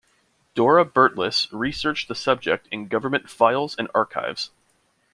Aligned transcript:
Dora 0.55 0.83
Birtles 0.83 1.47
researched 1.51 2.07
the 2.07 2.15
subject 2.15 2.67
in 2.71 2.87
government 2.87 3.29
files 3.29 3.75
and 3.77 3.87
archives. 3.93 4.49